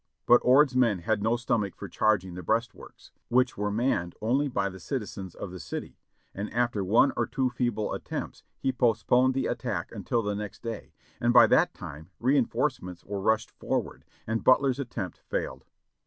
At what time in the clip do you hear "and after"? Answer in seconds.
6.33-6.83